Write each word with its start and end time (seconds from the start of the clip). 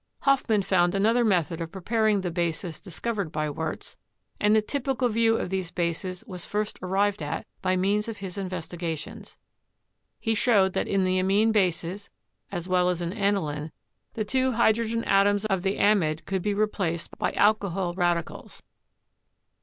Hofmann 0.21 0.63
found 0.63 0.95
another 0.95 1.23
method 1.23 1.61
of 1.61 1.71
preparing 1.71 2.21
the 2.21 2.31
bases 2.31 2.79
discovered 2.79 3.31
by 3.31 3.51
Wurtz, 3.51 3.97
and 4.39 4.55
the 4.55 4.61
"typical" 4.63 5.09
view 5.09 5.37
of 5.37 5.51
these 5.51 5.69
bases 5.69 6.23
was 6.25 6.43
first 6.43 6.79
arrived 6.81 7.21
at 7.21 7.45
by 7.61 7.75
means 7.75 8.07
of 8.07 8.17
his 8.17 8.35
inves 8.35 8.65
tigations. 8.67 9.37
He 10.19 10.33
showed 10.33 10.73
that 10.73 10.87
in 10.87 11.03
the 11.03 11.19
amine 11.19 11.51
bases, 11.51 12.09
as 12.51 12.67
well 12.67 12.89
as 12.89 12.99
in 12.99 13.13
aniline, 13.13 13.71
the 14.15 14.25
two 14.25 14.53
hydrogen 14.53 15.03
atoms 15.03 15.45
of 15.45 15.61
the 15.61 15.75
amide 15.77 16.25
could 16.25 16.41
be 16.41 16.55
replaced 16.55 17.15
by 17.19 17.33
alcohol 17.33 17.93
radicals. 17.93 18.63